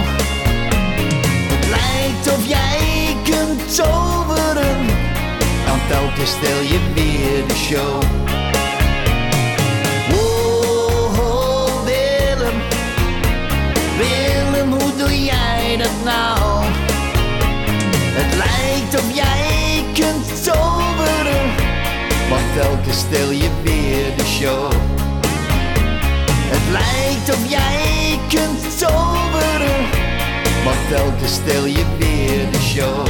[1.53, 4.86] Het lijkt of jij kunt toveren,
[5.68, 8.01] want telkens stel je weer de show.
[10.12, 12.62] Oh, oh, Willem,
[13.97, 16.64] Willem, hoe doe jij dat nou?
[18.20, 21.45] Het lijkt of jij kunt toveren,
[22.30, 24.72] want telkens stel je weer de show.
[26.49, 27.97] Het lijkt of jij
[28.88, 29.89] toveren,
[30.63, 33.07] want telkens stel je weer de show.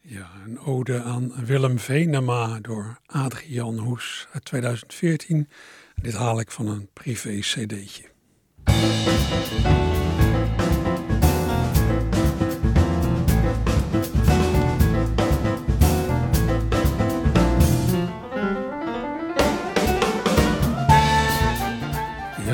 [0.00, 5.48] Ja, een ode aan Willem Venema door Adrian Hoes uit 2014.
[6.02, 7.42] Dit haal ik van een privé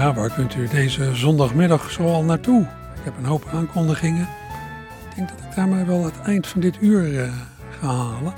[0.05, 2.61] Ja, waar kunt u deze zondagmiddag zoal naartoe?
[2.95, 4.29] Ik heb een hoop aankondigingen.
[5.11, 7.29] Ik denk dat ik daarmee wel het eind van dit uur eh,
[7.81, 8.33] ga halen.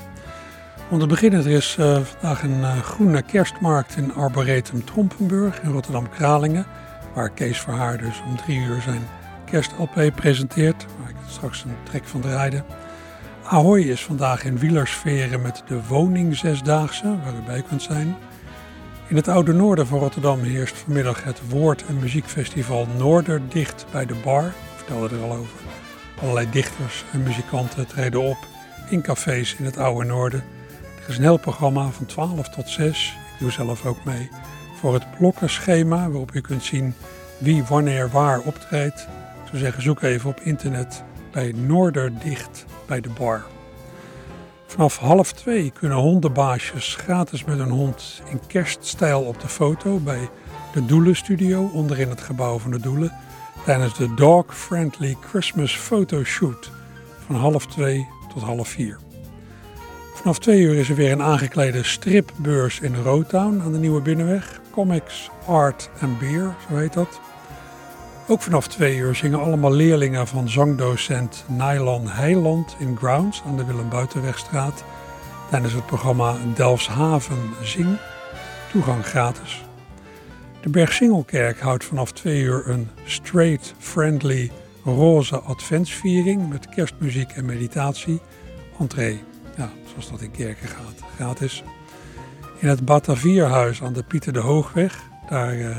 [0.89, 5.71] Om te beginnen, er is eh, vandaag een eh, groene kerstmarkt in Arboretum Trompenburg in
[5.71, 6.65] Rotterdam-Kralingen.
[7.13, 9.01] Waar Kees Verhaar dus om drie uur zijn
[9.45, 10.85] kerst-LP presenteert.
[10.99, 12.63] Waar ik straks een trek van draaide.
[13.43, 18.15] Ahoy is vandaag in Wielersferen met de woning zesdaagse, waar u bij kunt zijn.
[19.09, 24.15] In het oude noorden van Rotterdam heerst vanmiddag het woord- en muziekfestival Noorderdicht bij de
[24.23, 24.45] Bar.
[24.45, 25.59] Ik vertelde er al over.
[26.21, 28.37] Allerlei dichters en muzikanten treden op
[28.89, 30.43] in cafés in het oude noorden.
[31.03, 33.17] Er is een heel programma van 12 tot 6.
[33.33, 34.29] Ik doe zelf ook mee.
[34.79, 36.93] Voor het blokkenschema waarop u kunt zien
[37.37, 39.01] wie wanneer waar optreedt.
[39.43, 43.45] Ik zou zeggen zoek even op internet bij Noorderdicht bij de Bar.
[44.77, 50.29] Vanaf half twee kunnen hondenbaasjes gratis met een hond in kerststijl op de foto bij
[50.73, 53.13] de Doelenstudio onderin het gebouw van de Doelen
[53.65, 56.71] tijdens de Dog Friendly Christmas Photoshoot
[57.25, 58.99] van half twee tot half vier.
[60.13, 64.61] Vanaf twee uur is er weer een aangeklede stripbeurs in Rotown aan de Nieuwe Binnenweg.
[64.71, 67.19] Comics, Art en Beer, zo heet dat.
[68.29, 73.65] Ook vanaf twee uur zingen allemaal leerlingen van zangdocent Nylon Heiland in Grounds aan de
[73.65, 74.83] Willem Buitenwegstraat
[75.49, 77.97] tijdens het programma Delfshaven Zing.
[78.71, 79.65] Toegang gratis.
[80.61, 84.51] De Bergsingelkerk houdt vanaf twee uur een straight, friendly,
[84.83, 88.21] roze adventsviering met kerstmuziek en meditatie.
[88.79, 89.19] Entree,
[89.57, 91.63] ja, zoals dat in kerken gaat, gratis.
[92.59, 95.77] In het Batavierhuis aan de Pieter de Hoogweg, daar uh,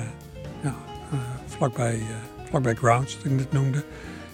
[0.63, 0.75] ja,
[1.13, 3.85] uh, vlakbij, uh, vlakbij Grounds, dat ik net noemde,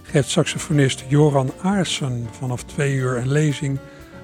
[0.02, 3.78] geeft saxofonist Joran Aarsen vanaf twee uur een lezing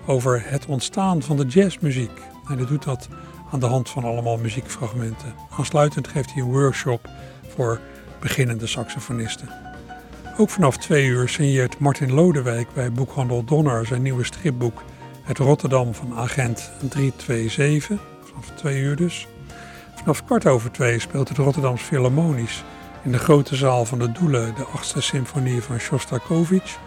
[0.07, 2.11] over het ontstaan van de jazzmuziek.
[2.49, 3.09] En hij doet dat
[3.51, 5.35] aan de hand van allemaal muziekfragmenten.
[5.59, 7.09] Aansluitend geeft hij een workshop
[7.49, 7.81] voor
[8.21, 9.49] beginnende saxofonisten.
[10.39, 14.83] Ook vanaf twee uur signeert Martin Lodewijk bij boekhandel Donner zijn nieuwe stripboek
[15.23, 17.99] Het Rotterdam van Agent 327.
[18.23, 19.27] Vanaf twee uur dus.
[19.95, 22.65] Vanaf kwart over twee speelt het Rotterdams Philharmonisch
[23.03, 26.79] in de grote zaal van de Doelen de achtste symfonie van Shostakovich.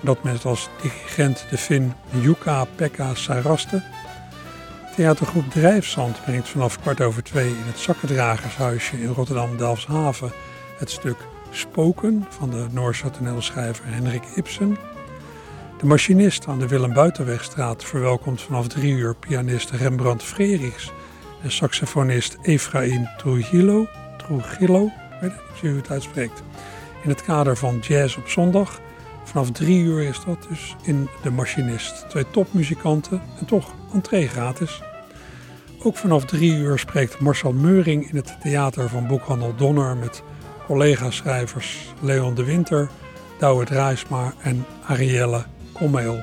[0.00, 3.82] Dat met als dirigent de Fin Jukka-Pekka Saraste.
[4.96, 10.32] Theatergroep Drijfzand brengt vanaf kwart over twee in het Zakkendragershuisje in Rotterdam-Delfshaven
[10.78, 11.16] het stuk
[11.50, 14.76] Spoken van de Noorse toneelschrijver Henrik Ibsen.
[15.78, 20.92] De machinist aan de Willem Buitenwegstraat verwelkomt vanaf drie uur pianist Rembrandt Frerichs
[21.42, 24.90] en saxofonist Efraim Trujillo, Trujillo,
[25.20, 26.42] ik weet niet hoe je het uitspreekt,
[27.02, 28.80] in het kader van Jazz op zondag.
[29.24, 32.08] Vanaf drie uur is dat dus in De Machinist.
[32.08, 34.82] Twee topmuzikanten en toch entree gratis.
[35.82, 40.22] Ook vanaf drie uur spreekt Marcel Meuring in het theater van Boekhandel Donner met
[40.66, 42.88] collega-schrijvers Leon de Winter,
[43.38, 46.20] Douwe Draaisma en Arielle Kommeel.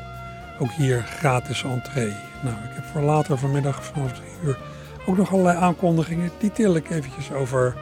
[0.60, 2.14] Ook hier gratis entree.
[2.43, 4.58] Nou, ik heb voor later vanmiddag vanaf drie uur
[5.06, 6.32] ook nog allerlei aankondigingen.
[6.38, 7.76] Die til ik eventjes over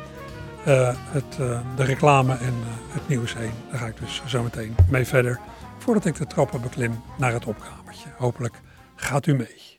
[0.66, 3.52] het, uh, de reclame en uh, het nieuws heen.
[3.70, 5.40] Daar ga ik dus zo meteen mee verder.
[5.78, 8.10] Voordat ik de trappen beklim naar het opkamertje.
[8.18, 8.62] Hopelijk
[8.96, 9.73] gaat u mee.